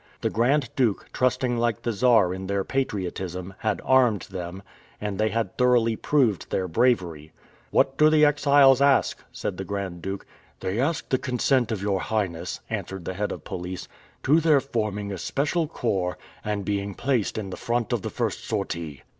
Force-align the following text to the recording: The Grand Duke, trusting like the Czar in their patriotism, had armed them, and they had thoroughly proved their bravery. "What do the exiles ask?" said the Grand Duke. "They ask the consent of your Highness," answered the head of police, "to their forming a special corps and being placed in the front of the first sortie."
The 0.21 0.31
Grand 0.31 0.71
Duke, 0.75 1.09
trusting 1.13 1.59
like 1.59 1.83
the 1.83 1.91
Czar 1.93 2.33
in 2.33 2.47
their 2.47 2.63
patriotism, 2.63 3.53
had 3.59 3.79
armed 3.85 4.23
them, 4.31 4.63
and 4.99 5.19
they 5.19 5.29
had 5.29 5.55
thoroughly 5.59 5.95
proved 5.95 6.49
their 6.49 6.67
bravery. 6.67 7.33
"What 7.69 7.99
do 7.99 8.09
the 8.09 8.25
exiles 8.25 8.81
ask?" 8.81 9.19
said 9.31 9.57
the 9.57 9.63
Grand 9.63 10.01
Duke. 10.01 10.25
"They 10.59 10.79
ask 10.79 11.07
the 11.09 11.19
consent 11.19 11.71
of 11.71 11.83
your 11.83 11.99
Highness," 11.99 12.61
answered 12.67 13.05
the 13.05 13.13
head 13.13 13.31
of 13.31 13.43
police, 13.43 13.87
"to 14.23 14.39
their 14.39 14.59
forming 14.59 15.11
a 15.11 15.19
special 15.19 15.67
corps 15.67 16.17
and 16.43 16.65
being 16.65 16.95
placed 16.95 17.37
in 17.37 17.51
the 17.51 17.55
front 17.55 17.93
of 17.93 18.01
the 18.01 18.09
first 18.09 18.43
sortie." 18.43 19.03